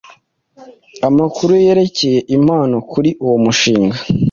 [1.07, 3.97] Amakuru yerekeye impano kuri uwomushinga